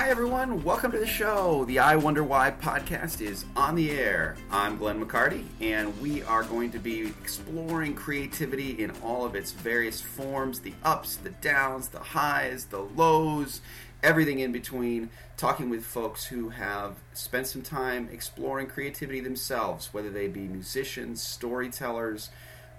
[0.00, 0.64] Hi, everyone.
[0.64, 1.66] Welcome to the show.
[1.66, 4.34] The I Wonder Why podcast is on the air.
[4.50, 9.52] I'm Glenn McCarty, and we are going to be exploring creativity in all of its
[9.52, 13.60] various forms the ups, the downs, the highs, the lows,
[14.02, 15.10] everything in between.
[15.36, 21.22] Talking with folks who have spent some time exploring creativity themselves, whether they be musicians,
[21.22, 22.30] storytellers,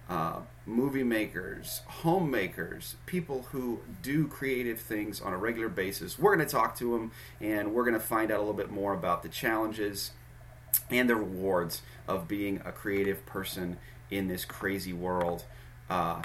[0.10, 6.20] uh, movie makers, homemakers, people who do creative things on a regular basis.
[6.20, 8.70] We're going to talk to them and we're going to find out a little bit
[8.70, 10.12] more about the challenges
[10.90, 13.78] and the rewards of being a creative person
[14.10, 15.46] in this crazy world.
[15.90, 16.22] Uh,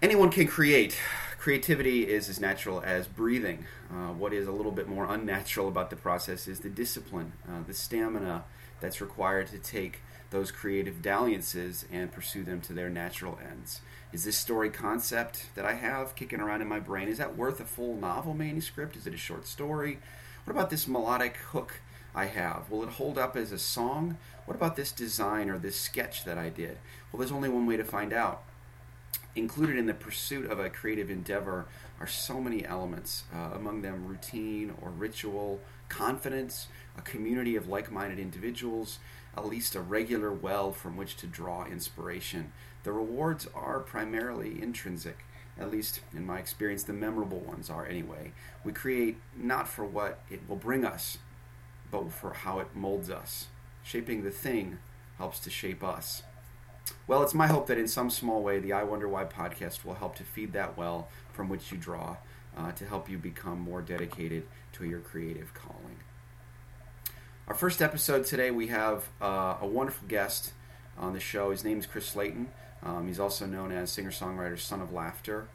[0.00, 0.98] anyone can create.
[1.38, 3.66] Creativity is as natural as breathing.
[3.90, 7.62] Uh, what is a little bit more unnatural about the process is the discipline, uh,
[7.66, 8.44] the stamina
[8.82, 13.80] that's required to take those creative dalliances and pursue them to their natural ends.
[14.12, 17.60] Is this story concept that I have kicking around in my brain is that worth
[17.60, 18.96] a full novel manuscript?
[18.96, 19.98] Is it a short story?
[20.44, 21.80] What about this melodic hook
[22.14, 22.70] I have?
[22.70, 24.18] Will it hold up as a song?
[24.44, 26.78] What about this design or this sketch that I did?
[27.10, 28.42] Well, there's only one way to find out.
[29.34, 31.66] Included in the pursuit of a creative endeavor
[32.00, 36.66] are so many elements, uh, among them routine or ritual, confidence,
[36.96, 38.98] a community of like minded individuals,
[39.36, 42.52] at least a regular well from which to draw inspiration.
[42.84, 45.24] The rewards are primarily intrinsic,
[45.58, 48.32] at least in my experience, the memorable ones are anyway.
[48.64, 51.18] We create not for what it will bring us,
[51.90, 53.46] but for how it molds us.
[53.82, 54.78] Shaping the thing
[55.18, 56.22] helps to shape us.
[57.06, 59.94] Well, it's my hope that in some small way, the I Wonder Why podcast will
[59.94, 62.16] help to feed that well from which you draw
[62.56, 65.81] uh, to help you become more dedicated to your creative calling.
[67.52, 70.54] Our first episode today, we have uh, a wonderful guest
[70.96, 71.50] on the show.
[71.50, 72.48] His name is Chris Slayton.
[72.82, 75.48] Um, he's also known as singer songwriter Son of Laughter.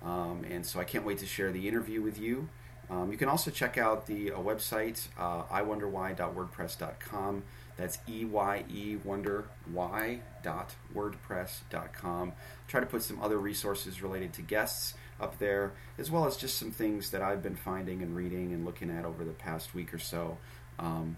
[0.00, 2.48] Um, and so I can't wait to share the interview with you.
[2.88, 7.42] Um, you can also check out the uh, website, uh, eyewonderwhy.wordpress.com.
[7.76, 12.32] That's E Y E wonder why dot wordpress.com.
[12.68, 16.58] Try to put some other resources related to guests up there, as well as just
[16.58, 19.92] some things that I've been finding and reading and looking at over the past week
[19.92, 20.38] or so.
[20.78, 21.16] Um,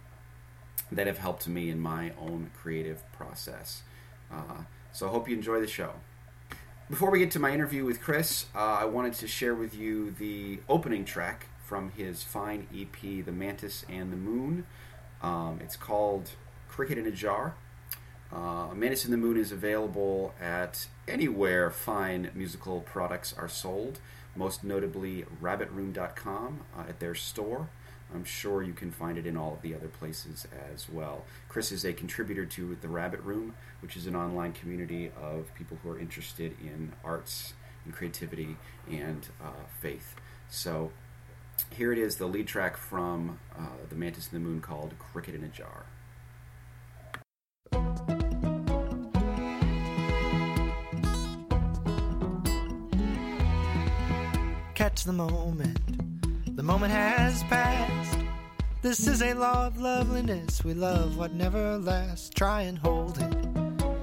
[0.95, 3.83] that have helped me in my own creative process.
[4.31, 5.93] Uh, so I hope you enjoy the show.
[6.91, 10.11] Before we get to my interview with Chris, uh, I wanted to share with you
[10.11, 14.67] the opening track from his fine EP, The Mantis and the Moon.
[15.23, 16.33] Um, it's called
[16.69, 17.55] Cricket in a Jar.
[18.31, 24.01] Uh, Mantis and the Moon is available at anywhere fine musical products are sold,
[24.35, 27.69] most notably rabbitroom.com uh, at their store.
[28.15, 31.25] I'm sure you can find it in all of the other places as well.
[31.49, 35.79] Chris is a contributor to The Rabbit Room, which is an online community of people
[35.83, 38.57] who are interested in arts and creativity
[38.91, 40.15] and uh, faith.
[40.49, 40.93] So
[41.71, 45.35] here it is, the lead track from uh, The Mantis and the Moon called Cricket
[45.35, 45.87] in a Jar.
[54.75, 56.02] Catch the moment
[56.63, 58.19] the moment has passed.
[58.83, 60.63] This is a law of loveliness.
[60.63, 62.31] We love what never lasts.
[62.31, 63.35] Try and hold it.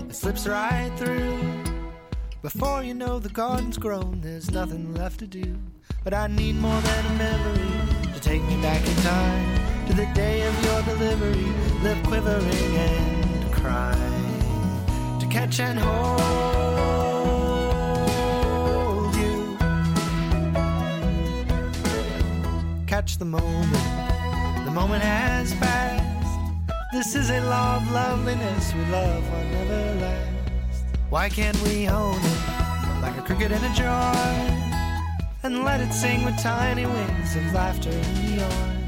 [0.10, 1.64] It slips right through.
[2.42, 5.58] Before you know the garden's grown, there's nothing left to do.
[6.04, 10.08] But I need more than a memory to take me back in time to the
[10.14, 11.48] day of your delivery.
[11.82, 16.69] Live quivering and crying to catch and hold.
[23.18, 24.66] The moment.
[24.66, 26.40] The moment has passed.
[26.92, 28.74] This is a law of loveliness.
[28.74, 30.84] We love what never lasts.
[31.10, 34.16] Why can't we own it like a cricket in a jar
[35.44, 38.80] and let it sing with tiny wings of laughter the yard?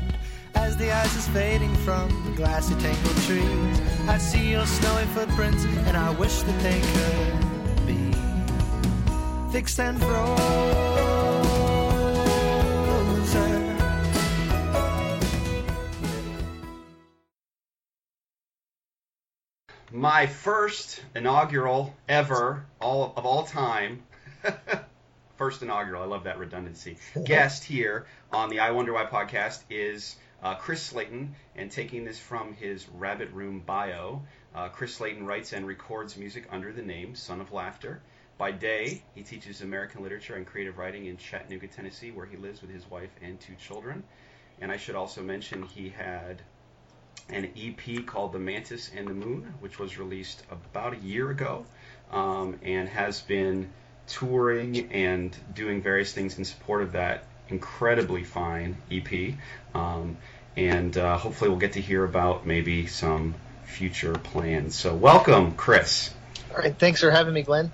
[0.55, 5.63] As the ice is fading from the glassy tangled trees, I see your snowy footprints
[5.87, 8.11] and I wish that they could be
[9.51, 10.90] fixed and frozen.
[19.93, 24.01] My first inaugural ever all of all time
[25.35, 30.15] first inaugural i love that redundancy guest here on the i wonder why podcast is
[30.43, 34.21] uh, chris slayton and taking this from his rabbit room bio
[34.55, 38.01] uh, chris slayton writes and records music under the name son of laughter.
[38.37, 42.61] By day he teaches american literature and creative writing in chattanooga tennessee where he lives
[42.61, 44.03] with his wife and two children.
[44.61, 46.41] And i should also mention he had
[47.31, 51.65] an EP called The Mantis and the Moon, which was released about a year ago
[52.11, 53.69] um, and has been
[54.07, 59.33] touring and doing various things in support of that incredibly fine EP.
[59.73, 60.17] Um,
[60.57, 63.35] and uh, hopefully we'll get to hear about maybe some
[63.65, 64.75] future plans.
[64.75, 66.13] So welcome, Chris.
[66.51, 67.71] All right, thanks for having me, Glenn.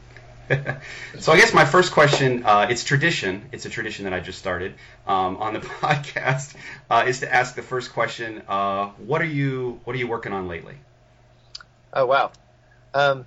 [1.20, 3.50] so I guess my first question, uh, it's tradition.
[3.52, 6.56] It's a tradition that I just started um, on the podcast,
[6.90, 8.42] uh, is to ask the first question.
[8.48, 10.76] Uh, what are you What are you working on lately?
[11.94, 12.32] Oh wow.
[12.94, 13.26] Um,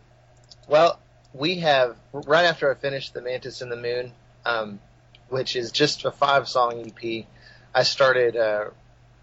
[0.69, 0.99] well,
[1.35, 4.13] we have right after I finished the Mantis and the Moon,
[4.47, 4.81] um,
[5.29, 7.27] which is just a five song EP.
[7.75, 8.71] I started uh,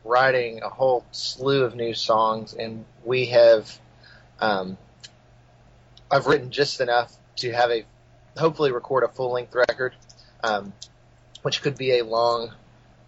[0.04, 3.80] writing a whole slew of new songs, and we have.
[4.40, 4.78] Um,
[6.10, 7.86] I've written just enough to have a
[8.38, 9.94] hopefully record a full length record,
[10.44, 10.74] um,
[11.42, 12.52] which could be a long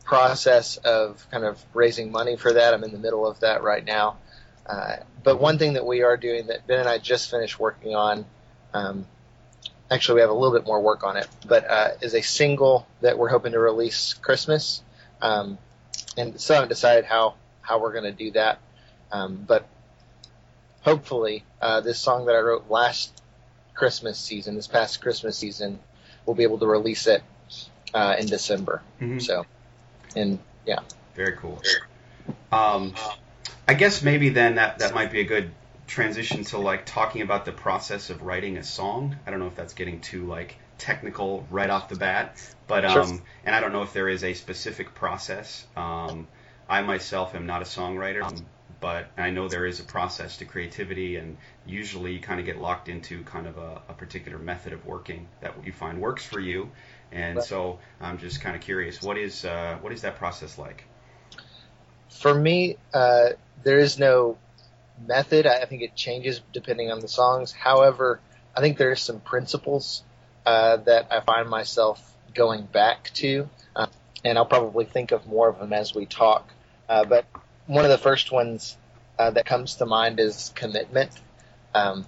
[0.04, 2.74] process of kind of raising money for that.
[2.74, 4.18] I'm in the middle of that right now.
[4.66, 7.96] Uh, but one thing that we are doing that Ben and I just finished working
[7.96, 8.26] on,
[8.74, 9.06] um,
[9.90, 12.88] actually we have a little bit more work on it, but uh, is a single
[13.02, 14.82] that we're hoping to release Christmas.
[15.22, 15.58] Um,
[16.18, 18.60] and still haven't decided how, how we're going to do that.
[19.12, 19.68] Um, but
[20.82, 23.19] hopefully, uh, this song that I wrote last
[23.80, 25.80] Christmas season, this past Christmas season,
[26.26, 27.24] we'll be able to release it
[27.94, 28.82] uh, in December.
[29.00, 29.20] Mm-hmm.
[29.20, 29.46] So,
[30.18, 30.82] and yeah,
[31.16, 31.62] very cool.
[32.52, 32.94] Um,
[33.68, 35.52] I guess maybe then that that might be a good
[35.88, 39.16] transition to like talking about the process of writing a song.
[39.26, 42.38] I don't know if that's getting too like technical right off the bat,
[42.68, 43.22] but um, sure.
[43.46, 45.66] and I don't know if there is a specific process.
[45.78, 46.28] Um,
[46.68, 48.24] I myself am not a songwriter.
[48.24, 48.46] Um,
[48.82, 52.60] but I know there is a process to creativity, and usually you kind of get
[52.60, 56.40] locked into kind of a, a particular method of working that you find works for
[56.40, 56.72] you.
[57.12, 57.46] And right.
[57.46, 60.86] so I'm just kind of curious, what is uh, what is that process like?
[62.10, 63.30] For me, uh,
[63.64, 64.38] there is no
[65.06, 65.46] method.
[65.46, 67.52] I think it changes depending on the songs.
[67.52, 68.20] However,
[68.56, 70.04] I think there are some principles
[70.46, 72.02] uh, that I find myself
[72.34, 73.88] going back to, uh,
[74.24, 76.50] and I'll probably think of more of them as we talk.
[76.88, 77.26] Uh, but
[77.70, 78.76] one of the first ones
[79.20, 81.12] uh, that comes to mind is commitment.
[81.76, 82.04] Um,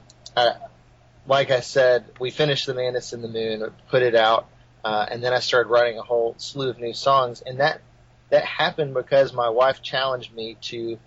[1.27, 4.47] like I said, we finished The Mantis and the Moon, put it out,
[4.83, 7.81] uh, and then I started writing a whole slew of new songs, and that
[8.31, 10.97] that happened because my wife challenged me to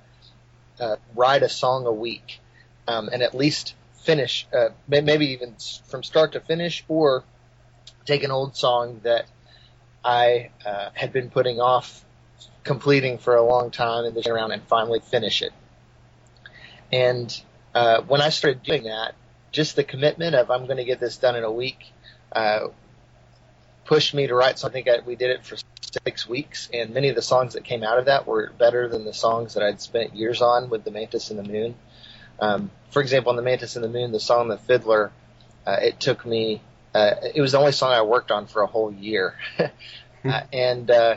[0.78, 2.38] uh, write a song a week,
[2.86, 3.74] um, and at least
[4.04, 5.56] finish, uh, maybe even
[5.88, 7.24] from start to finish, or
[8.04, 9.26] take an old song that
[10.04, 12.03] I uh, had been putting off
[12.64, 15.52] completing for a long time and then around and finally finish it.
[16.92, 17.42] And
[17.74, 19.14] uh, when I started doing that,
[19.52, 21.92] just the commitment of I'm going to get this done in a week
[22.32, 22.68] uh,
[23.84, 24.58] pushed me to write.
[24.58, 25.56] So I think we did it for
[26.04, 29.04] six weeks, and many of the songs that came out of that were better than
[29.04, 31.74] the songs that I'd spent years on with the Mantis and the Moon.
[32.40, 35.12] Um, for example, on the Mantis and the Moon, the song "The Fiddler,"
[35.66, 36.62] uh, it took me.
[36.94, 40.90] Uh, it was the only song I worked on for a whole year, uh, and
[40.90, 41.16] uh,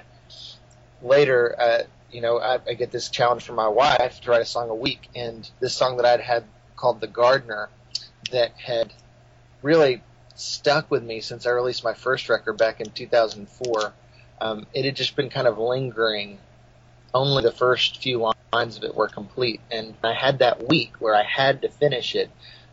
[1.01, 4.45] later, uh, you know, I, I get this challenge from my wife to write a
[4.45, 6.43] song a week, and this song that I'd had
[6.75, 7.69] called "The Gardener"
[8.31, 8.93] that had
[9.61, 10.01] really
[10.35, 13.93] stuck with me since I released my first record back in 2004.
[14.39, 16.39] Um, it had just been kind of lingering.
[17.13, 21.15] Only the first few lines of it were complete, and I had that week where
[21.15, 22.29] I had to finish it.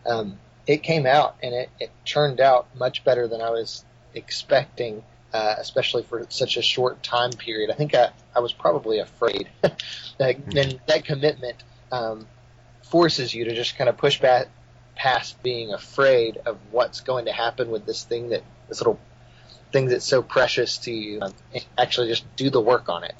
[0.06, 5.02] Um, it came out, and it, it turned out much better than I was expecting
[5.34, 7.68] uh, especially for such a short time period.
[7.68, 9.48] I think I, I was probably afraid.
[10.18, 12.28] that, and that commitment um,
[12.84, 14.46] forces you to just kind of push back
[14.94, 19.00] past being afraid of what's going to happen with this thing that this little
[19.72, 21.20] thing that's so precious to you.
[21.20, 21.34] Um,
[21.76, 23.14] actually, just do the work on it.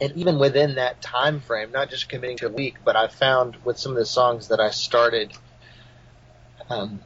[0.00, 3.56] And even within that time frame, not just committing to a week, but I found
[3.64, 5.32] with some of the songs that I started
[6.68, 7.00] um,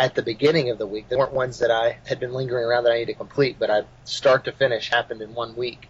[0.00, 1.10] at the beginning of the week.
[1.10, 3.70] They weren't ones that I had been lingering around that I needed to complete, but
[3.70, 5.88] I start to finish happened in one week.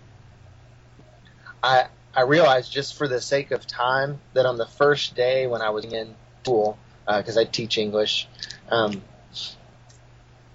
[1.63, 5.63] I I realized just for the sake of time that on the first day when
[5.63, 6.77] I was in school,
[7.07, 8.27] because uh, I teach English,
[8.69, 9.01] um,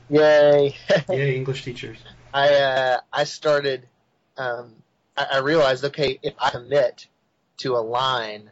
[0.10, 0.76] yay,
[1.10, 1.98] yay English teachers.
[2.34, 3.88] I uh, I started.
[4.36, 4.76] Um,
[5.16, 7.08] I, I realized okay, if I commit
[7.60, 8.50] to a line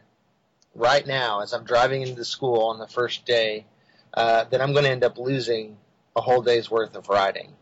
[0.74, 3.66] right now as I'm driving into school on the first day
[4.14, 5.76] uh, then I'm going to end up losing
[6.16, 7.52] a whole day's worth of riding.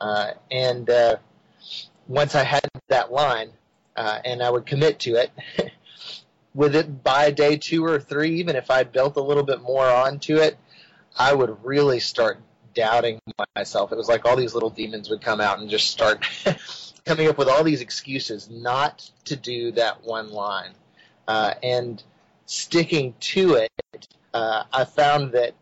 [0.00, 1.16] Uh, and uh,
[2.06, 3.50] once I had that line,
[3.96, 5.30] uh, and I would commit to it,
[6.54, 9.86] with it by day two or three, even if I'd built a little bit more
[9.86, 10.56] onto it,
[11.16, 12.38] I would really start
[12.74, 13.20] doubting
[13.56, 13.90] myself.
[13.90, 16.24] It was like all these little demons would come out and just start
[17.04, 20.72] coming up with all these excuses not to do that one line.
[21.26, 22.02] Uh, and
[22.46, 25.54] sticking to it, uh, I found that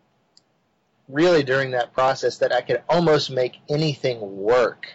[1.09, 4.89] really during that process that I could almost make anything work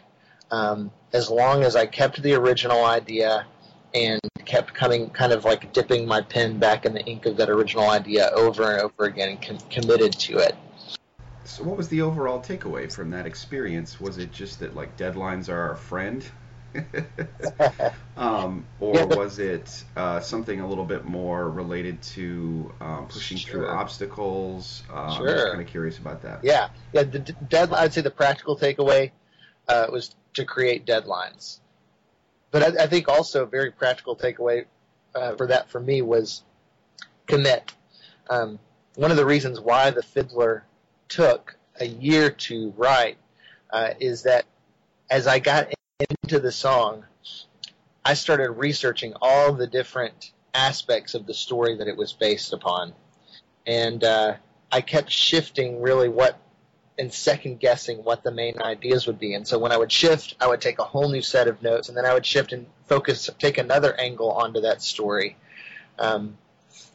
[0.52, 3.46] um, as long as I kept the original idea
[3.94, 7.50] and kept coming, kind of like dipping my pen back in the ink of that
[7.50, 10.56] original idea over and over again and com- committed to it.
[11.44, 14.00] So, what was the overall takeaway from that experience?
[14.00, 16.24] Was it just that like deadlines are our friend,
[18.18, 23.08] um, or Yeah, but- was it uh, something a little bit more related to um,
[23.08, 23.76] pushing through Sure.
[23.78, 24.84] obstacles?
[24.90, 25.50] Uh, I'm just Sure.
[25.50, 26.44] kind of curious about that.
[26.44, 27.04] Yeah, yeah.
[27.04, 27.84] The d- deadline.
[27.84, 29.12] I'd say the practical takeaway
[29.68, 31.60] uh, was to create deadlines,
[32.52, 34.66] but I, I think also a very practical takeaway
[35.16, 36.44] uh, for that for me was
[37.28, 37.74] commit.
[38.30, 38.60] Um,
[38.96, 40.66] one of the reasons why the fiddler
[41.10, 43.18] took a year to write
[43.72, 44.46] uh, is that
[45.10, 45.68] as I got
[46.40, 47.06] the song,
[48.04, 52.94] I started researching all the different aspects of the story that it was based upon,
[53.66, 54.36] and uh,
[54.72, 56.40] I kept shifting really what
[56.98, 59.34] and second guessing what the main ideas would be.
[59.34, 61.90] And so when I would shift, I would take a whole new set of notes,
[61.90, 65.38] and then I would shift and focus, take another angle onto that story.
[65.98, 66.38] Um,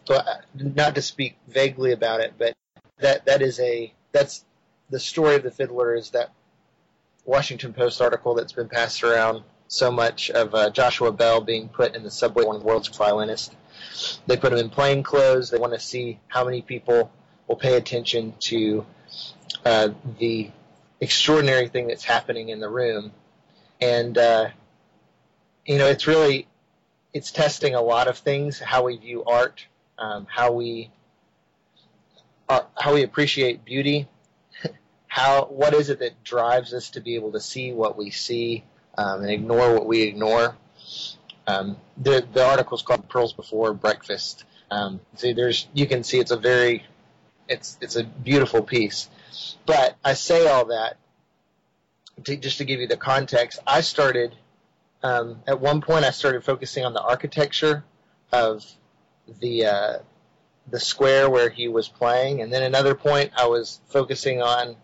[0.06, 2.54] so uh, not to speak vaguely about it, but
[2.98, 4.44] that that is a that's
[4.90, 6.32] the story of the fiddler is that
[7.26, 11.94] Washington Post article that's been passed around so much of uh, Joshua Bell being put
[11.94, 13.54] in the subway, one of the world's violinists.
[14.26, 15.50] They put him in plain clothes.
[15.50, 17.10] They want to see how many people
[17.48, 18.86] will pay attention to
[19.64, 20.50] uh, the
[21.00, 23.12] extraordinary thing that's happening in the room.
[23.80, 24.50] And, uh,
[25.66, 26.46] you know, it's really,
[27.12, 29.66] it's testing a lot of things, how we view art,
[29.98, 30.90] um, how we,
[32.48, 34.08] uh, how we appreciate beauty,
[35.16, 38.64] how, what is it that drives us to be able to see what we see,
[38.98, 40.54] um, and ignore what we ignore.
[41.46, 44.44] Um, the, the article's called Pearls Before Breakfast.
[44.70, 46.84] Um, see, there's, you can see it's a very,
[47.48, 49.08] it's, it's a beautiful piece.
[49.64, 50.98] But I say all that
[52.24, 53.58] to, just to give you the context.
[53.66, 54.34] I started
[55.02, 56.04] um, at one point.
[56.04, 57.84] I started focusing on the architecture
[58.32, 58.66] of
[59.40, 59.98] the uh,
[60.70, 64.76] the square where he was playing, and then another point I was focusing on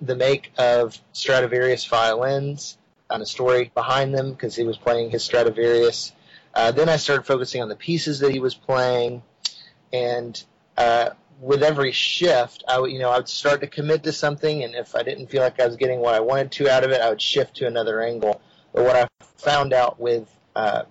[0.00, 2.76] the make of Stradivarius violins,
[3.10, 6.12] and a story behind them because he was playing his Stradivarius.
[6.54, 9.22] Uh, then I started focusing on the pieces that he was playing,
[9.92, 10.42] and
[10.76, 14.62] uh, with every shift, I would, you know, I would start to commit to something,
[14.62, 16.90] and if I didn't feel like I was getting what I wanted to out of
[16.90, 18.40] it, I would shift to another angle.
[18.72, 20.84] But what I found out with uh,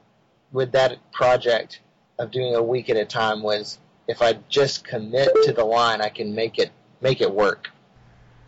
[0.52, 1.80] with that project
[2.20, 6.02] of doing a week at a time was if I just commit to the line,
[6.02, 7.72] I can make it make it work.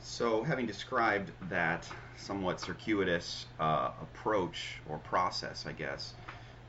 [0.08, 6.14] So, having described that somewhat circuitous uh, approach or process, I guess,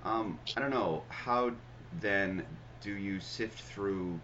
[0.04, 1.52] um, I don't know, how
[2.00, 2.44] then
[2.80, 4.18] do you sift through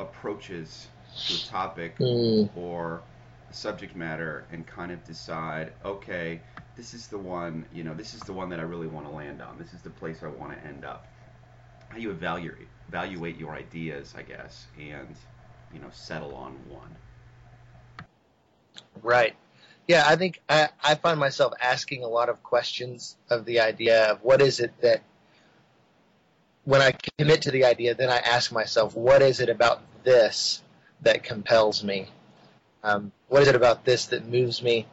[0.00, 0.88] approaches
[1.26, 2.48] to a topic Mm.
[2.56, 3.02] or
[3.50, 6.40] a subject matter and kind of decide, okay,
[6.74, 9.12] this is the one, you know, this is the one that I really want to
[9.12, 9.58] land on.
[9.58, 11.06] This is the place I want to end up.
[11.90, 15.14] How you evaluate evaluate your ideas, I guess, and
[15.72, 16.96] you know, settle on one.
[19.02, 19.34] Right.
[19.86, 24.12] Yeah, I think I, I find myself asking a lot of questions of the idea
[24.12, 25.02] of what is it that
[26.64, 30.62] when I commit to the idea, then I ask myself, what is it about this
[31.00, 32.08] that compels me?
[32.84, 34.86] Um, what is it about this that moves me?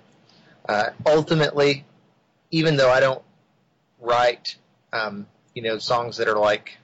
[0.68, 1.84] Uh, ultimately,
[2.52, 3.22] even though I don't
[4.00, 4.56] write,
[4.94, 6.78] um, you know, songs that are like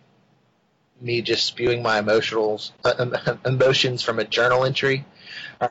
[1.00, 5.05] me just spewing my emotionals, uh, emotions from a journal entry,
[5.62, 5.70] uh,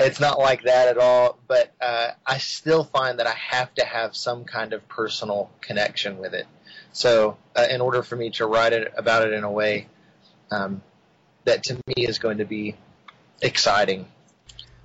[0.00, 3.84] it's not like that at all, but uh, I still find that I have to
[3.84, 6.46] have some kind of personal connection with it.
[6.92, 9.86] So, uh, in order for me to write it about it in a way
[10.50, 10.82] um,
[11.44, 12.76] that to me is going to be
[13.42, 14.06] exciting.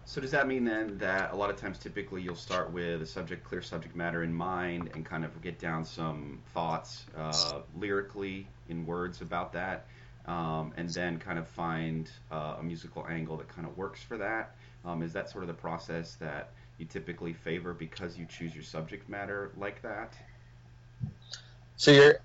[0.05, 3.05] So does that mean then that a lot of times typically you'll start with a
[3.05, 8.48] subject, clear subject matter in mind, and kind of get down some thoughts uh, lyrically
[8.69, 9.88] in words about that,
[10.27, 14.17] um, and then kind of find uh, a musical angle that kind of works for
[14.17, 14.55] that?
[14.85, 18.63] Um, is that sort of the process that you typically favor because you choose your
[18.63, 20.13] subject matter like that?
[21.77, 22.19] So you're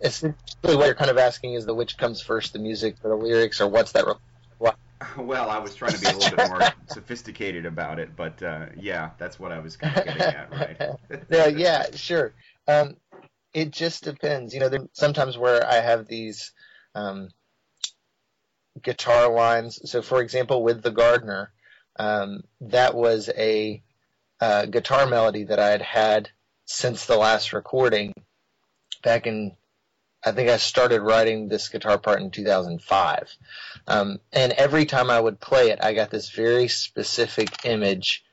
[0.00, 3.16] essentially what you're kind of asking is the which comes first, the music or the
[3.16, 4.06] lyrics, or what's that?
[4.06, 4.14] re-
[5.18, 8.66] Well, I was trying to be a little bit more sophisticated about it, but uh,
[8.76, 10.98] yeah, that's what I was kind of getting at, right?
[11.30, 12.34] yeah, yeah, sure.
[12.66, 12.96] Um,
[13.52, 14.54] it just depends.
[14.54, 16.52] You know, there sometimes where I have these
[16.94, 17.28] um,
[18.82, 19.80] guitar lines.
[19.90, 21.52] So, for example, with the Gardener,
[21.96, 23.82] um, that was a
[24.40, 26.30] uh, guitar melody that I had had
[26.66, 28.14] since the last recording
[29.02, 29.56] back in.
[30.26, 33.36] I think I started writing this guitar part in 2005.
[33.86, 38.24] Um, and every time I would play it, I got this very specific image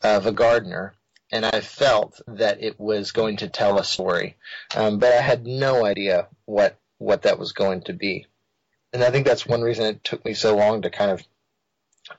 [0.00, 0.94] of a gardener
[1.30, 4.36] and I felt that it was going to tell a story,
[4.74, 8.26] um, but I had no idea what what that was going to be,
[8.92, 11.22] and I think that's one reason it took me so long to kind of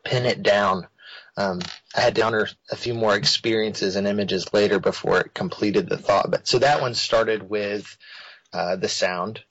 [0.04, 0.88] pin it down.
[1.38, 1.62] Um,
[1.96, 5.98] I had to honor a few more experiences and images later before it completed the
[5.98, 6.30] thought.
[6.30, 7.98] But so that one started with
[8.52, 9.42] uh, the sound,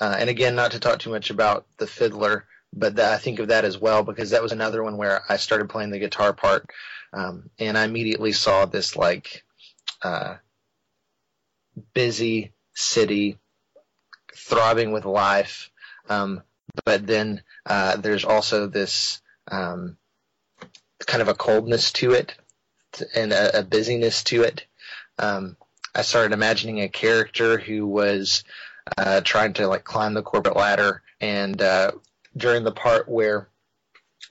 [0.00, 3.48] uh, and again, not to talk too much about the fiddler, but I think of
[3.48, 6.70] that as well because that was another one where I started playing the guitar part,
[7.12, 9.44] um, and I immediately saw this like
[10.02, 10.36] uh,
[11.92, 13.38] busy city
[14.34, 15.70] throbbing with life.
[16.08, 16.42] Um,
[16.84, 19.20] but then uh, there's also this
[19.50, 19.96] um,
[21.06, 22.34] kind of a coldness to it
[23.14, 24.66] and a, a busyness to it.
[25.18, 25.56] Um,
[25.94, 28.44] I started imagining a character who was
[28.96, 31.92] uh, trying to like climb the corporate ladder, and uh,
[32.36, 33.48] during the part where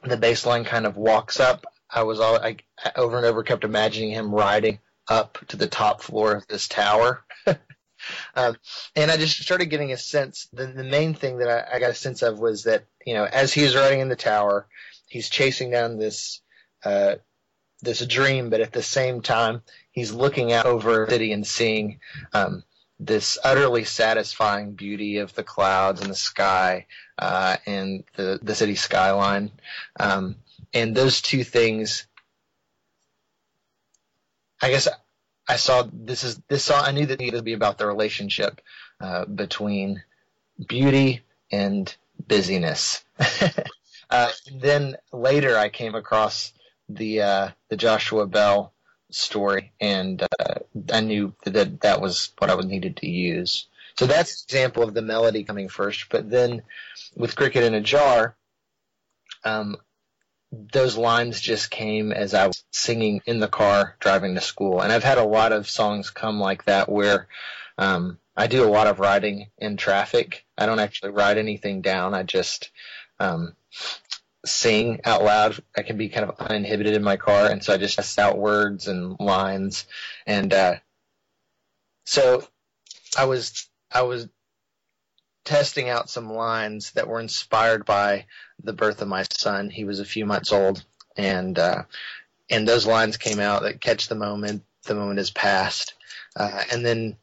[0.04, 3.44] the bass line kind of walks up, I was all I, I over and over
[3.44, 7.24] kept imagining him riding up to the top floor of this tower.
[8.36, 8.56] um,
[8.96, 10.48] and I just started getting a sense.
[10.54, 13.26] The, the main thing that I, I got a sense of was that you know,
[13.26, 14.68] as he he's riding in the tower,
[15.10, 16.42] he's chasing down this
[16.86, 17.16] uh,
[17.82, 19.62] this dream, but at the same time,
[19.92, 22.00] he's looking out over the city and seeing
[22.34, 22.64] um,
[23.00, 26.86] this utterly satisfying beauty of the clouds and the sky
[27.18, 29.52] uh, and the the city skyline.
[30.00, 30.38] Um,
[30.74, 32.06] and those two things,
[34.62, 34.88] I guess,
[35.48, 36.84] I saw this is this song.
[36.86, 38.62] I knew that it to be about the relationship
[39.02, 40.04] uh, between
[40.68, 41.94] beauty and
[42.28, 43.04] busyness.
[44.10, 46.54] uh, then later, I came across
[46.88, 48.74] the uh, the Joshua Bell
[49.12, 50.56] story, and uh,
[50.92, 53.68] I knew that that was what I would needed to use.
[53.98, 56.08] So that's an example of the melody coming first.
[56.10, 56.62] But then
[57.16, 58.36] with Cricket in a Jar,
[59.44, 59.76] um,
[60.52, 64.82] those lines just came as I was singing in the car driving to school.
[64.82, 67.28] And I've had a lot of songs come like that where
[67.78, 70.46] um, I do a lot of writing in traffic.
[70.58, 72.14] I don't actually write anything down.
[72.14, 72.72] I just
[73.20, 73.56] um,
[74.46, 75.62] sing out loud.
[75.76, 78.38] I can be kind of uninhibited in my car, and so I just test out
[78.38, 79.86] words and lines.
[80.26, 80.76] And uh,
[82.06, 82.48] so
[83.18, 84.28] I was I was
[85.46, 88.26] testing out some lines that were inspired by
[88.64, 89.70] the birth of my son.
[89.70, 90.84] He was a few months old,
[91.18, 91.84] and uh,
[92.50, 94.64] and those lines came out that catch the moment.
[94.84, 95.94] The moment is past,
[96.36, 97.18] uh, and then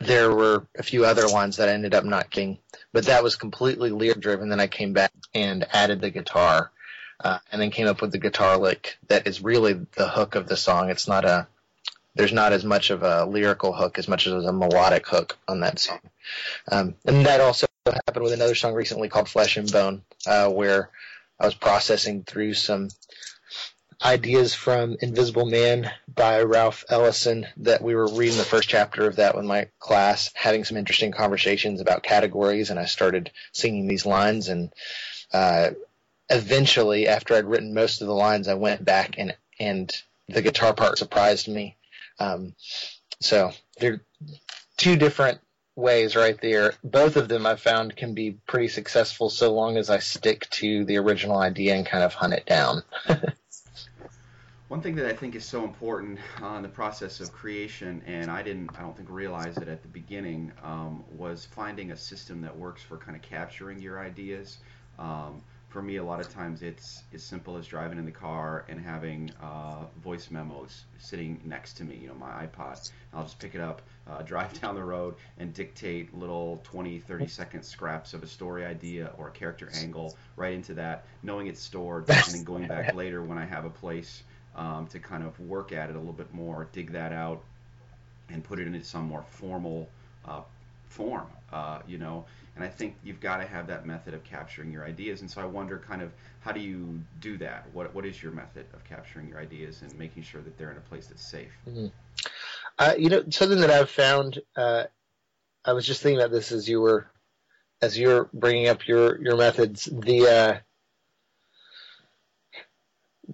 [0.00, 2.58] there were a few other lines that I ended up not getting,
[2.92, 4.48] but that was completely lyric driven.
[4.48, 6.70] Then I came back and added the guitar,
[7.22, 10.48] uh, and then came up with the guitar lick that is really the hook of
[10.48, 10.90] the song.
[10.90, 11.46] It's not a
[12.16, 15.60] there's not as much of a lyrical hook as much as a melodic hook on
[15.60, 15.98] that song.
[16.70, 20.90] Um, and that also happened with another song recently called Flesh and Bone, uh, where
[21.40, 22.88] I was processing through some
[24.02, 29.16] ideas from Invisible Man by Ralph Ellison that we were reading the first chapter of
[29.16, 34.06] that with my class, having some interesting conversations about categories, and I started singing these
[34.06, 34.48] lines.
[34.48, 34.72] And
[35.32, 35.70] uh,
[36.28, 39.92] eventually, after I'd written most of the lines, I went back and and
[40.28, 41.76] the guitar part surprised me.
[42.18, 42.54] Um,
[43.20, 44.00] so there are
[44.76, 45.40] two different
[45.76, 46.74] ways right there.
[46.82, 50.84] Both of them I found can be pretty successful so long as I stick to
[50.84, 52.82] the original idea and kind of hunt it down.
[54.74, 58.28] One thing that I think is so important uh, in the process of creation, and
[58.28, 62.40] I didn't, I don't think realize it at the beginning, um, was finding a system
[62.40, 64.58] that works for kind of capturing your ideas.
[64.98, 68.64] Um, for me, a lot of times it's as simple as driving in the car
[68.68, 72.90] and having uh, voice memos sitting next to me, you know, my iPod.
[73.12, 77.28] I'll just pick it up, uh, drive down the road, and dictate little 20, 30
[77.28, 81.60] second scraps of a story idea or a character angle right into that, knowing it's
[81.60, 84.24] stored, and then going back later when I have a place
[84.56, 87.42] um, to kind of work at it a little bit more, dig that out,
[88.28, 89.88] and put it into some more formal
[90.24, 90.42] uh,
[90.88, 92.24] form, uh, you know.
[92.56, 95.22] And I think you've got to have that method of capturing your ideas.
[95.22, 97.66] And so I wonder, kind of, how do you do that?
[97.72, 100.76] What What is your method of capturing your ideas and making sure that they're in
[100.76, 101.52] a place that's safe?
[101.68, 101.86] Mm-hmm.
[102.78, 104.40] Uh, you know, something that I've found.
[104.56, 104.84] Uh,
[105.64, 107.06] I was just thinking about this as you were,
[107.82, 109.86] as you're bringing up your your methods.
[109.86, 110.58] The uh,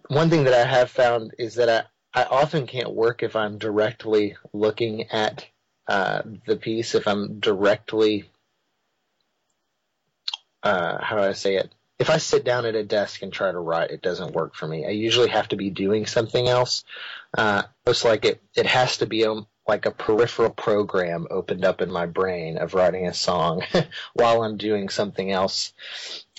[0.08, 3.58] one thing that I have found is that I, I often can't work if I'm
[3.58, 5.46] directly looking at
[5.86, 8.30] uh, the piece, if I'm directly,
[10.62, 11.72] uh, how do I say it?
[11.98, 14.66] If I sit down at a desk and try to write, it doesn't work for
[14.66, 14.86] me.
[14.86, 16.84] I usually have to be doing something else.
[17.36, 19.34] Uh, it's like it, it has to be a,
[19.70, 23.62] like a peripheral program opened up in my brain of writing a song
[24.14, 25.72] while I'm doing something else.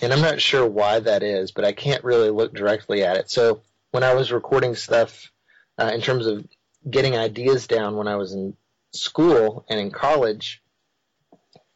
[0.02, 3.32] And I'm not sure why that is, but I can't really look directly at it.
[3.32, 5.32] So when I was recording stuff
[5.80, 6.46] uh, in terms of
[6.88, 8.58] getting ideas down when I was in
[8.92, 10.62] school and in college,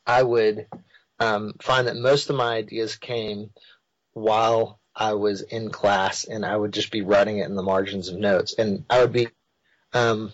[0.05, 0.67] I would
[1.21, 3.51] um, find that most of my ideas came
[4.11, 8.09] while I was in class, and I would just be writing it in the margins
[8.09, 9.29] of notes, and I would be.
[9.93, 10.33] Um,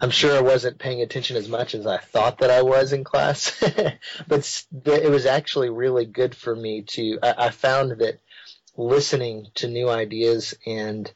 [0.00, 3.04] I'm sure I wasn't paying attention as much as I thought that I was in
[3.04, 3.58] class,
[4.28, 7.18] but it was actually really good for me to.
[7.22, 8.20] I, I found that
[8.76, 11.10] listening to new ideas and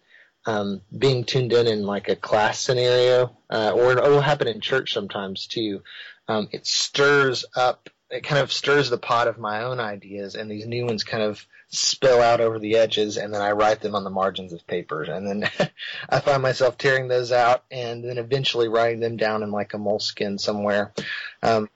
[0.47, 4.61] um, being tuned in in like a class scenario, uh, or it will happen in
[4.61, 5.83] church sometimes too.
[6.29, 10.51] Um, it stirs up, it kind of stirs the pot of my own ideas, and
[10.51, 13.94] these new ones kind of spill out over the edges, and then I write them
[13.94, 15.50] on the margins of papers, and then
[16.09, 19.78] I find myself tearing those out, and then eventually writing them down in like a
[19.78, 20.92] Moleskine somewhere.
[21.42, 21.68] Um,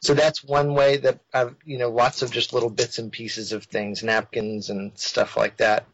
[0.00, 3.52] so that's one way that I've, you know, lots of just little bits and pieces
[3.52, 5.86] of things, napkins and stuff like that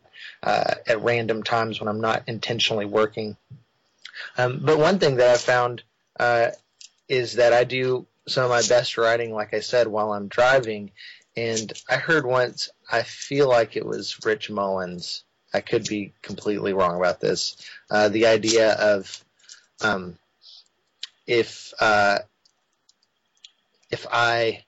[0.43, 3.37] uh, at random times when I'm not intentionally working.
[4.37, 5.83] Um, but one thing that I've found
[6.19, 6.51] uh,
[7.09, 10.93] is that I do some of my best writing, like I said, while I'm driving.
[11.37, 15.25] And I heard once, I feel like it was Rich Mullins.
[15.53, 17.57] I could be completely wrong about this.
[17.91, 19.25] Uh, the idea of
[19.81, 20.19] um,
[21.27, 22.19] if uh,
[23.91, 24.65] if I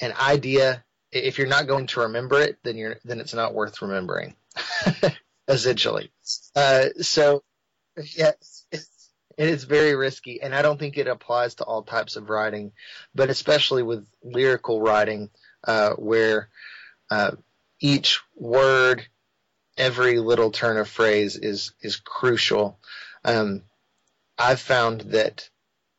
[0.00, 3.80] an idea if you're not going to remember it, then you're then it's not worth
[3.82, 4.34] remembering.
[5.48, 6.10] Essentially,
[6.54, 7.42] uh, so
[8.14, 8.32] yeah,
[9.46, 12.72] it's very risky, and I don't think it applies to all types of writing,
[13.14, 15.30] but especially with lyrical writing,
[15.64, 16.48] uh, where
[17.10, 17.32] uh,
[17.80, 19.06] each word,
[19.76, 22.78] every little turn of phrase is is crucial.
[23.24, 23.62] Um,
[24.36, 25.48] I've found that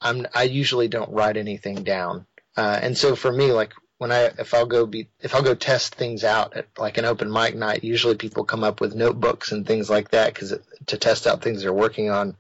[0.02, 2.26] I'm I usually don't write anything down,
[2.58, 5.56] uh, and so for me, like when I if I'll go be if I'll go
[5.56, 9.54] test things out at like an open mic night, usually people come up with notebooks
[9.54, 10.54] and things like that because
[10.88, 12.36] to test out things they're working on.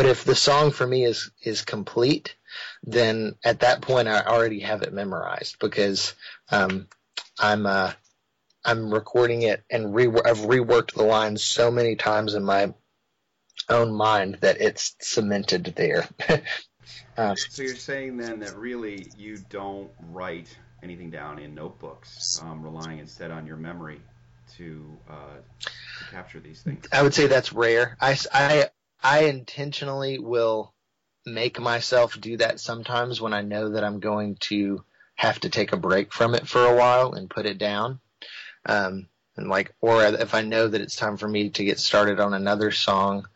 [0.00, 2.34] But if the song for me is is complete,
[2.82, 6.14] then at that point I already have it memorized because
[6.50, 6.88] um,
[7.38, 7.92] I'm uh,
[8.64, 12.72] I'm recording it and re- I've reworked the lines so many times in my
[13.68, 16.08] own mind that it's cemented there.
[17.16, 20.48] Uh, so you're saying then that really you don't write
[20.82, 24.00] anything down in notebooks, um, relying instead on your memory
[24.56, 26.84] to, uh, to capture these things.
[26.90, 27.96] I would say that's rare.
[28.00, 28.70] I, I,
[29.02, 30.74] I intentionally will
[31.26, 34.84] make myself do that sometimes when I know that I'm going to
[35.14, 38.00] have to take a break from it for a while and put it down.
[38.66, 42.20] Um, and like, or if I know that it's time for me to get started
[42.20, 43.26] on another song,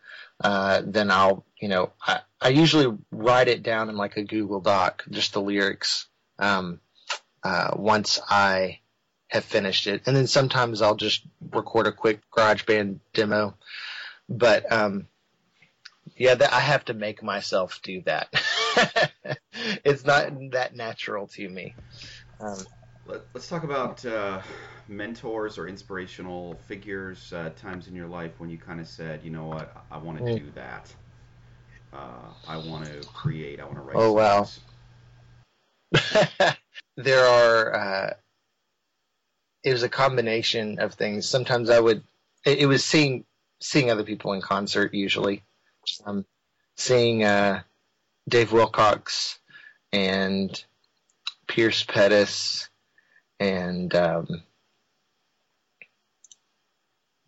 [0.43, 4.59] uh, then I'll, you know, I, I usually write it down in like a Google
[4.59, 6.79] Doc, just the lyrics, um,
[7.43, 8.79] uh, once I
[9.27, 10.03] have finished it.
[10.05, 13.55] And then sometimes I'll just record a quick GarageBand demo.
[14.27, 15.07] But, um,
[16.15, 18.29] yeah, that, I have to make myself do that.
[19.83, 21.75] it's not that natural to me.
[22.39, 22.57] Um,
[23.05, 24.41] Let, us talk about uh,
[24.87, 29.31] mentors or inspirational figures, uh, times in your life when you kind of said, you
[29.31, 30.39] know what, I want to mm.
[30.39, 30.93] do that.
[31.95, 33.59] Uh, I want to create.
[33.59, 33.95] I want to write.
[33.95, 34.47] Oh wow.
[36.97, 37.73] there are.
[37.73, 38.13] Uh,
[39.63, 41.27] it was a combination of things.
[41.27, 42.03] Sometimes I would.
[42.45, 43.23] It, it was seeing
[43.61, 44.93] seeing other people in concert.
[44.93, 45.43] Usually,
[46.05, 46.25] um,
[46.75, 47.61] seeing uh,
[48.27, 49.39] Dave Wilcox
[49.91, 50.63] and
[51.47, 52.69] Pierce Pettis
[53.39, 54.43] and um,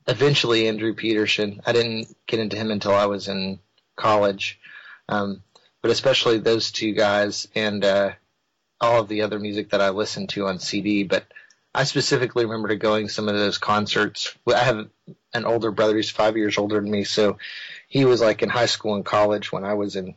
[0.08, 1.62] eventually Andrew Peterson.
[1.66, 3.60] I didn't get into him until I was in
[3.96, 4.60] college,
[5.10, 5.44] um,
[5.82, 8.12] but especially those two guys and uh,
[8.80, 11.04] all of the other music that I listened to on CD.
[11.04, 11.26] But
[11.74, 14.36] I specifically remember going some of those concerts.
[14.48, 14.88] I have
[15.34, 17.38] an older brother; he's five years older than me, so
[17.88, 20.16] he was like in high school and college when I was in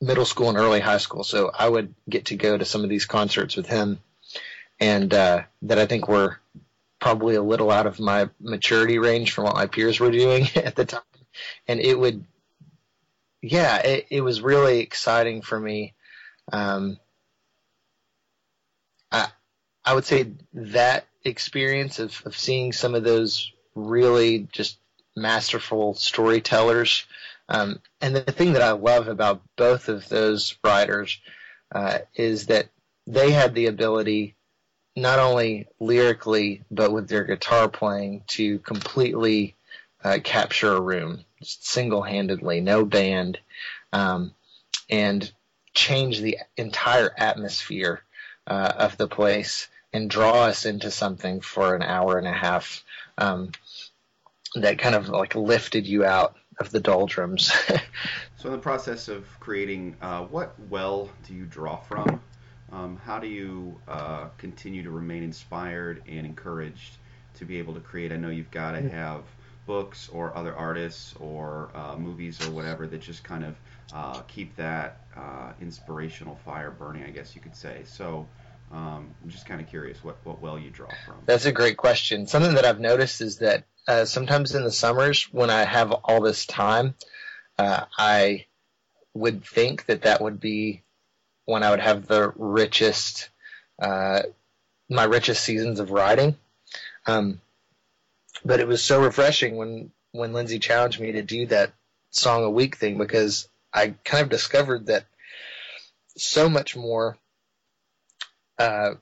[0.00, 1.24] middle school and early high school.
[1.24, 3.98] So I would get to go to some of these concerts with him
[4.78, 6.38] and uh, that I think were
[7.00, 10.76] probably a little out of my maturity range from what my peers were doing at
[10.76, 11.02] the time.
[11.66, 12.24] And it would,
[13.42, 15.94] yeah, it, it was really exciting for me.
[16.52, 16.98] Um,
[19.10, 19.28] I,
[19.84, 24.78] I would say that experience of, of seeing some of those really just
[25.16, 27.04] masterful storytellers.
[27.48, 31.18] Um, and the thing that I love about both of those writers
[31.72, 32.68] uh, is that
[33.06, 34.34] they had the ability
[34.94, 39.54] not only lyrically but with their guitar playing to completely
[40.04, 43.38] uh, capture a room single-handedly, no band,
[43.92, 44.32] um,
[44.88, 45.30] and
[45.74, 48.02] change the entire atmosphere
[48.46, 52.84] uh, of the place and draw us into something for an hour and a half
[53.18, 53.50] um,
[54.62, 57.52] that kind of like lifted you out of the doldrums.
[58.36, 62.20] so, in the process of creating, uh, what well do you draw from?
[62.72, 66.96] Um, how do you uh, continue to remain inspired and encouraged
[67.34, 68.12] to be able to create?
[68.12, 69.22] I know you've got to have
[69.66, 73.56] books or other artists or uh, movies or whatever that just kind of
[73.92, 77.82] uh, keep that uh, inspirational fire burning, I guess you could say.
[77.84, 78.26] So
[78.72, 81.16] um, I'm just kind of curious what, what well you draw from.
[81.26, 82.26] That's a great question.
[82.26, 86.20] Something that I've noticed is that uh, sometimes in the summers when I have all
[86.20, 86.94] this time,
[87.58, 88.46] uh, I
[89.14, 90.82] would think that that would be
[91.44, 93.30] when I would have the richest,
[93.80, 94.22] uh,
[94.90, 96.36] my richest seasons of writing.
[97.06, 97.40] Um,
[98.44, 101.72] but it was so refreshing when when Lindsay challenged me to do that
[102.10, 105.04] song a week thing because I kind of discovered that
[106.16, 107.18] so much more
[108.58, 108.94] uh,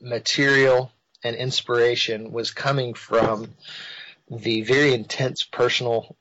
[0.00, 0.92] material
[1.24, 3.54] and inspiration was coming from
[4.30, 6.16] the very intense personal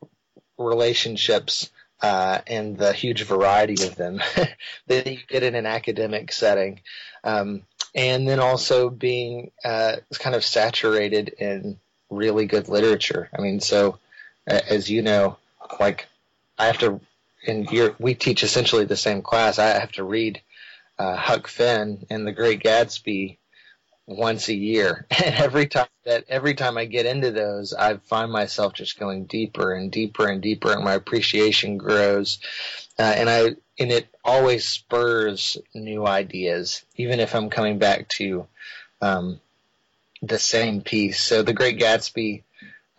[0.58, 1.70] relationships
[2.02, 4.22] uh, and the huge variety of them
[4.88, 6.82] that you get in an academic setting.
[7.24, 13.30] Um, and then also being uh, kind of saturated in really good literature.
[13.38, 14.00] I mean, so
[14.48, 15.38] as you know,
[15.80, 16.08] like
[16.58, 17.02] I have to,
[17.46, 17.68] and
[18.00, 19.60] we teach essentially the same class.
[19.60, 20.42] I have to read
[20.98, 23.38] uh, Huck Finn and The Great Gatsby
[24.08, 28.32] once a year, and every time that every time I get into those, I find
[28.32, 32.40] myself just going deeper and deeper and deeper, and my appreciation grows.
[32.98, 33.42] Uh, and I
[33.80, 38.48] and it always spurs new ideas, even if I'm coming back to
[39.02, 39.40] um,
[40.22, 41.20] the same piece.
[41.20, 42.44] So The Great Gatsby,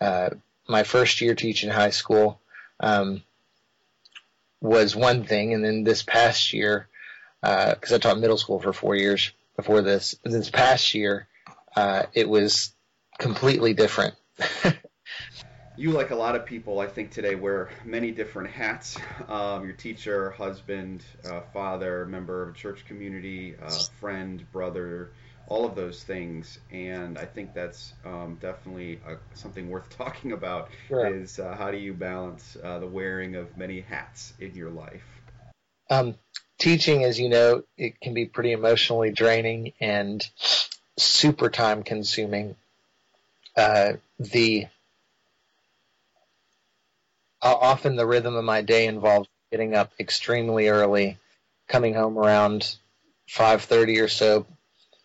[0.01, 0.31] uh,
[0.69, 2.41] my first year teaching high school,
[2.81, 3.23] um,
[4.61, 6.89] was one thing, and then this past year,
[7.41, 11.29] because uh, I taught middle school for four years before this, this past year,
[11.77, 12.75] uh, it was
[13.19, 14.15] completely different.
[15.77, 18.99] you, like a lot of people, I think today wear many different hats.
[19.29, 25.13] Um, your teacher, husband, uh, father, member of a church community, uh, friend, brother,
[25.47, 30.71] all of those things, and I think that's um, definitely a, something worth talking about.
[30.89, 31.15] Sure.
[31.15, 35.05] Is uh, how do you balance uh, the wearing of many hats in your life?
[35.91, 36.15] Um,
[36.63, 40.25] teaching, as you know, it can be pretty emotionally draining and
[40.97, 42.55] super time consuming.
[43.57, 44.67] Uh, the
[47.43, 51.19] uh, often the rhythm of my day involves getting up extremely early,
[51.67, 52.77] coming home around
[53.29, 54.47] 5:30 or so,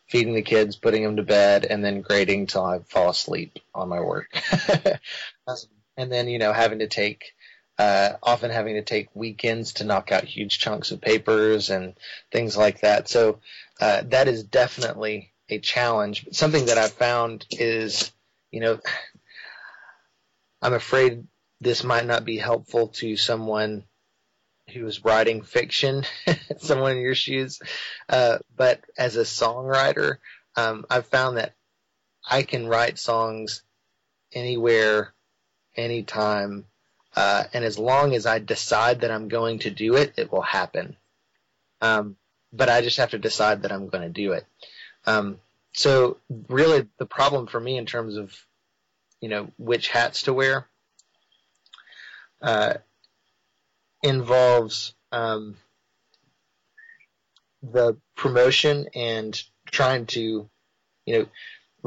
[0.09, 3.89] feeding the kids, putting them to bed, and then grading till I fall asleep on
[3.89, 4.29] my work.
[5.47, 5.57] um,
[5.97, 7.33] and then, you know, having to take,
[7.77, 11.93] uh, often having to take weekends to knock out huge chunks of papers and
[12.31, 13.07] things like that.
[13.07, 13.39] So,
[13.79, 16.25] uh, that is definitely a challenge.
[16.25, 18.11] But something that I've found is,
[18.51, 18.79] you know,
[20.61, 21.27] I'm afraid
[21.61, 23.83] this might not be helpful to someone
[24.73, 26.03] who is writing fiction,
[26.57, 27.59] someone in your shoes.
[28.09, 30.17] Uh, but as a songwriter,
[30.55, 31.53] um, I've found that
[32.29, 33.63] I can write songs
[34.33, 35.13] anywhere,
[35.75, 36.65] anytime,
[37.17, 40.43] uh, and as long as I decide that I'm going to do it, it will
[40.43, 40.95] happen.
[41.81, 42.15] Um,
[42.53, 44.45] but I just have to decide that I'm going to do it.
[45.07, 45.39] Um,
[45.73, 48.35] so really, the problem for me in terms of,
[49.19, 50.67] you know, which hats to wear,
[52.39, 52.75] uh,
[54.03, 55.57] involves um,
[57.63, 60.47] the promotion and trying to,
[61.07, 61.25] you know,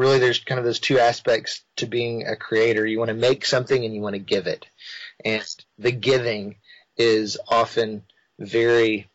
[0.00, 2.86] really there's kind of those two aspects to being a creator.
[2.86, 4.66] You want to make something and you want to give it.
[5.24, 5.44] And
[5.78, 6.56] the giving
[6.96, 8.04] is often
[8.38, 9.10] very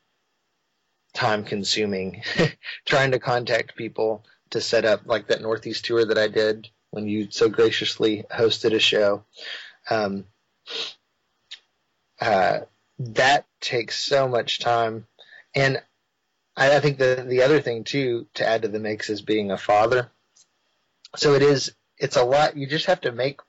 [1.13, 2.23] time consuming.
[2.85, 7.07] trying to contact people to set up like that Northeast tour that I did when
[7.07, 9.25] you so graciously hosted a show.
[9.89, 10.25] Um,
[12.21, 12.59] uh,
[12.99, 15.07] that takes so much time.
[15.55, 15.81] And
[16.55, 19.51] I, I think the the other thing too to add to the mix is being
[19.51, 20.11] a father.
[21.15, 22.57] So it is it's a lot.
[22.57, 23.39] You just have to make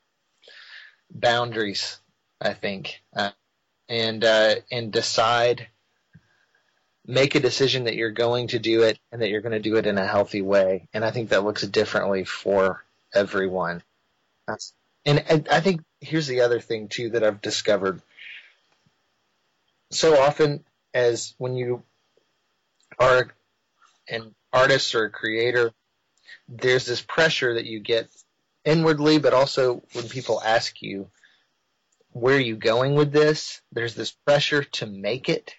[1.11, 1.99] boundaries.
[2.41, 3.31] I think, uh,
[3.89, 5.69] and uh, and decide,
[7.07, 9.77] make a decision that you're going to do it and that you're going to do
[9.77, 10.89] it in a healthy way.
[10.93, 13.83] And I think that looks differently for everyone.
[15.05, 18.03] And, and I think here's the other thing too that I've discovered
[19.91, 21.83] so often as when you
[22.99, 23.29] are
[24.09, 25.73] an artist or a creator,
[26.49, 28.09] there's this pressure that you get
[28.65, 31.09] inwardly, but also when people ask you,
[32.13, 33.61] where are you going with this?
[33.73, 35.55] There's this pressure to make it.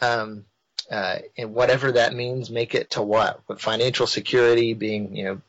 [0.00, 0.44] Um,
[0.90, 3.40] uh, and whatever that means, make it to what?
[3.48, 5.40] With financial security, being, you know,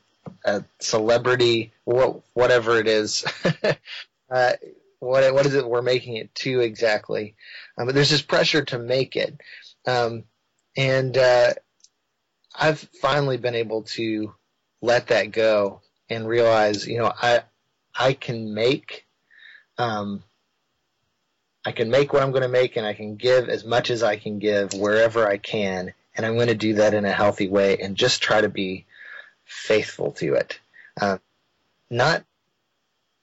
[0.45, 3.25] a celebrity, whatever it is.
[4.29, 4.53] uh,
[4.99, 7.35] what what is it we're making it to exactly?
[7.77, 9.39] Um, but there's this pressure to make it,
[9.85, 10.23] um,
[10.75, 11.53] and uh,
[12.57, 14.33] I've finally been able to
[14.81, 17.43] let that go and realize, you know, I
[17.97, 19.05] I can make
[19.77, 20.23] um,
[21.65, 24.03] I can make what I'm going to make, and I can give as much as
[24.03, 27.47] I can give wherever I can, and I'm going to do that in a healthy
[27.47, 28.85] way, and just try to be
[29.45, 30.59] faithful to it.
[30.99, 31.17] Uh,
[31.89, 32.23] not,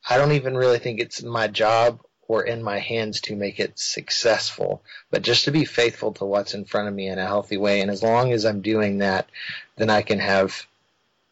[0.09, 3.79] I don't even really think it's my job or in my hands to make it
[3.79, 7.57] successful, but just to be faithful to what's in front of me in a healthy
[7.57, 7.81] way.
[7.81, 9.29] And as long as I'm doing that,
[9.77, 10.67] then I can have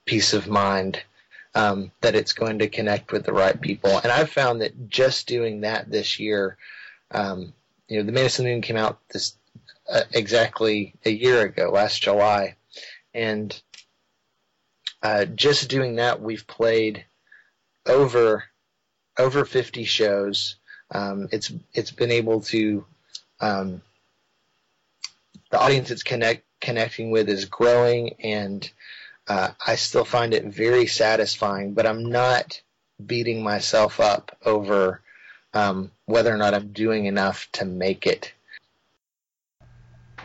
[0.04, 1.02] peace of mind
[1.54, 3.98] um, that it's going to connect with the right people.
[3.98, 6.56] And I've found that just doing that this year,
[7.10, 7.52] um,
[7.88, 9.36] you know, the Medicine Moon came out this
[9.88, 12.54] uh, exactly a year ago, last July,
[13.12, 13.60] and
[15.02, 17.04] uh, just doing that, we've played
[17.86, 18.44] over
[19.18, 20.56] over 50 shows.
[20.92, 22.84] Um, it's it's been able to
[23.40, 23.82] um,
[25.50, 28.70] the audience it's connect connecting with is growing, and
[29.28, 31.74] uh, I still find it very satisfying.
[31.74, 32.60] But I'm not
[33.04, 35.00] beating myself up over
[35.54, 38.32] um, whether or not I'm doing enough to make it.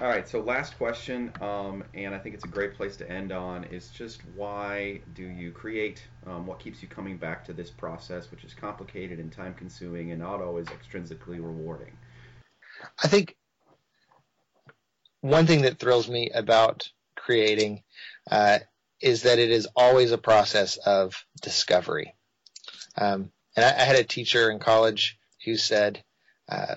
[0.01, 3.31] All right, so last question, um, and I think it's a great place to end
[3.31, 6.05] on, is just why do you create?
[6.27, 10.11] Um, what keeps you coming back to this process, which is complicated and time consuming
[10.11, 11.95] and not always extrinsically rewarding?
[13.01, 13.37] I think
[15.21, 17.81] one thing that thrills me about creating
[18.29, 18.59] uh,
[19.01, 22.13] is that it is always a process of discovery.
[22.97, 26.03] Um, and I, I, had a teacher in college who said,
[26.49, 26.75] uh,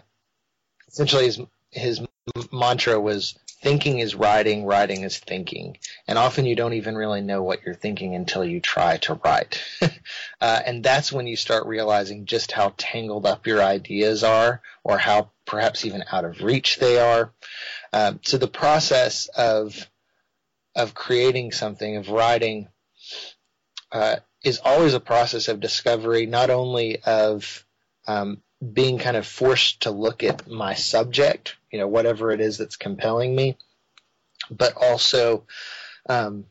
[0.86, 2.00] essentially, his, his
[2.52, 5.76] mantra was thinking is writing, writing is thinking.
[6.06, 9.62] And often you don't even really know what you're thinking until you try to write.
[10.40, 14.98] uh, and that's when you start realizing just how tangled up your ideas are or
[14.98, 17.32] how perhaps even out of reach they are.
[17.92, 19.88] Um, so the process of,
[20.76, 22.68] of creating something, of writing,
[23.90, 27.64] uh, is always a process of discovery, not only of
[28.06, 32.58] um, being kind of forced to look at my subject, you know, whatever it is
[32.58, 33.56] that's compelling me,
[34.50, 35.44] but also
[36.08, 36.44] um,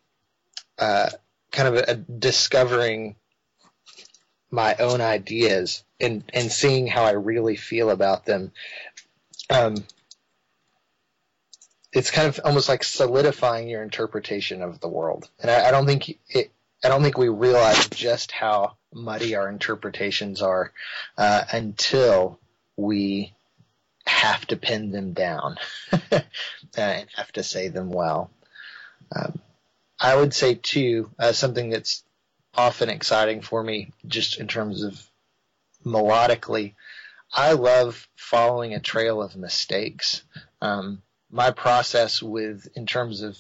[0.80, 1.10] uh,
[1.52, 3.16] kind of a, a discovering
[4.50, 8.52] my own ideas and, and seeing how I really feel about them.
[9.50, 9.76] Um,
[11.92, 15.30] it's kind of almost like solidifying your interpretation of the world.
[15.42, 16.52] And I, I don't think it,
[16.88, 20.72] I don't think we realize just how muddy our interpretations are
[21.18, 22.40] uh, until
[22.78, 23.34] we
[24.06, 25.58] have to pin them down
[26.78, 28.32] and have to say them well.
[29.14, 29.42] Um,
[30.00, 32.06] I would say too uh, something that's
[32.56, 35.06] often exciting for me, just in terms of
[35.86, 36.76] melodically.
[37.34, 40.24] I love following a trail of mistakes.
[40.62, 43.38] Um, my process with, in terms of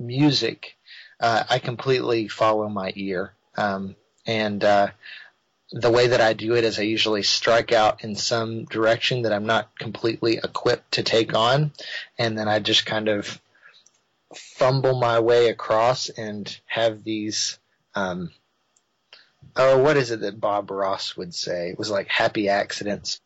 [0.00, 0.76] music,
[1.20, 3.34] uh, I completely follow my ear.
[3.56, 3.94] Um,
[4.26, 4.88] and uh,
[5.72, 9.32] the way that I do it is I usually strike out in some direction that
[9.32, 11.72] I'm not completely equipped to take on,
[12.18, 13.40] and then I just kind of
[14.34, 17.58] fumble my way across and have these.
[17.94, 18.30] Um,
[19.56, 21.70] oh, what is it that Bob Ross would say?
[21.70, 23.20] It was like happy accidents,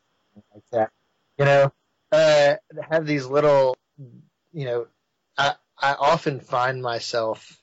[0.53, 0.91] like that.
[1.39, 1.73] You know,
[2.13, 2.55] uh,
[2.91, 3.77] have these little,
[4.53, 4.87] you know,
[5.37, 7.61] I I often find myself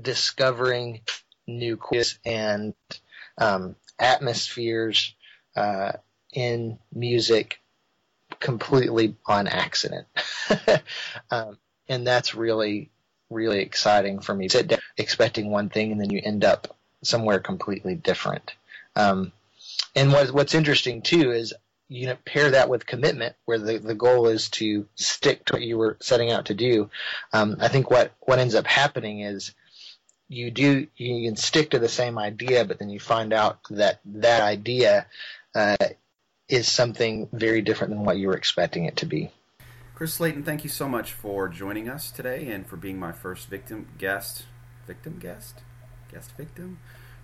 [0.00, 1.00] discovering
[1.46, 2.74] new quiz and
[3.38, 5.14] um, atmospheres
[5.56, 5.92] uh,
[6.32, 7.60] in music
[8.40, 10.06] completely on accident.
[11.30, 12.90] um, and that's really,
[13.30, 14.48] really exciting for me.
[14.48, 18.54] Sit down expecting one thing and then you end up somewhere completely different.
[18.96, 19.32] Um,
[19.94, 21.52] and what, what's interesting too is
[21.88, 25.62] you know, pair that with commitment, where the, the goal is to stick to what
[25.62, 26.90] you were setting out to do.
[27.32, 29.54] Um, I think what, what ends up happening is
[30.28, 34.00] you do you can stick to the same idea, but then you find out that
[34.04, 35.06] that idea
[35.54, 35.76] uh,
[36.48, 39.30] is something very different than what you were expecting it to be.
[39.94, 43.48] Chris Slayton, thank you so much for joining us today and for being my first
[43.48, 44.44] victim guest,
[44.86, 45.60] victim guest,
[46.10, 46.78] guest victim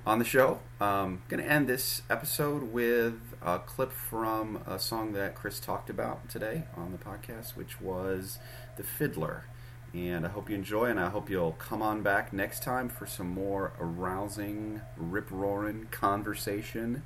[0.06, 0.60] on the show.
[0.80, 5.90] I'm going to end this episode with a clip from a song that Chris talked
[5.90, 8.38] about today on the podcast, which was
[8.76, 9.44] "The Fiddler."
[9.92, 13.06] And I hope you enjoy, and I hope you'll come on back next time for
[13.06, 17.02] some more arousing, rip roaring conversation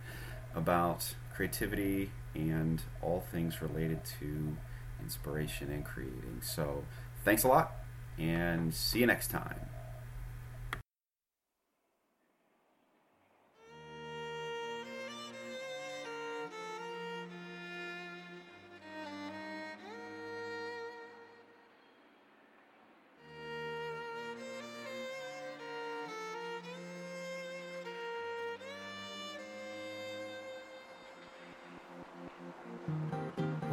[0.54, 4.56] about creativity and all things related to
[5.02, 6.40] inspiration and creating.
[6.42, 6.84] So,
[7.24, 7.72] thanks a lot,
[8.18, 9.73] and see you next time.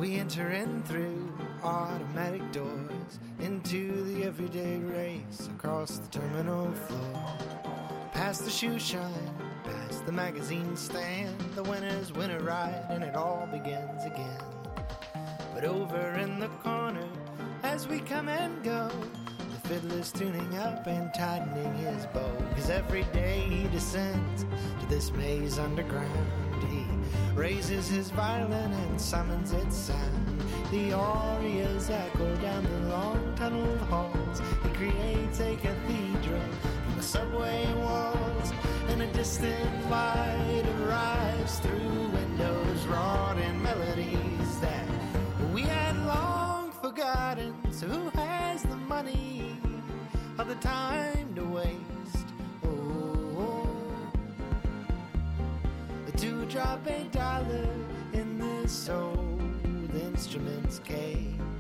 [0.02, 1.32] We enter in through
[1.62, 7.38] automatic doors into the everyday race across the terminal floor.
[8.12, 9.30] Past the shoe shine,
[9.64, 14.42] past the magazine stand, the winners win a ride and it all begins again.
[15.54, 17.08] But over in the corner,
[17.62, 18.90] as we come and go,
[19.54, 22.36] the fiddler's tuning up and tightening his bow.
[22.56, 24.46] Cause every day he descends
[24.80, 26.51] to this maze underground.
[27.42, 30.44] Raises his violin and summons its sound.
[30.70, 34.40] The arias echo down the long tunneled halls.
[34.62, 36.40] He creates a cathedral
[36.86, 38.54] from the subway walls.
[38.90, 44.88] And a distant light arrives through windows wrought in melodies that
[45.52, 47.56] we had long forgotten.
[47.72, 49.58] So who has the money
[50.38, 51.11] or the time
[56.52, 57.70] drop a dollar
[58.12, 61.51] in this old instrument's case.